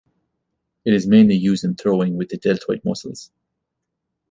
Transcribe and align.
It 0.83 0.95
is 0.95 1.05
mainly 1.05 1.35
used 1.35 1.63
in 1.63 1.75
throwing, 1.75 2.17
with 2.17 2.29
the 2.29 2.37
deltoid 2.37 2.83
muscles. 2.83 3.29